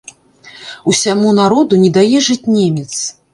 Усяму 0.91 1.33
народу 1.41 1.79
не 1.83 1.93
дае 1.99 2.17
жыць 2.29 2.49
немец. 2.57 2.91